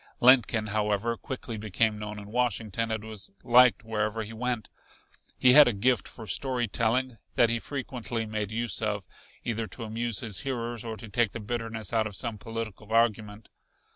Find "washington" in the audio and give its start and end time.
2.31-2.89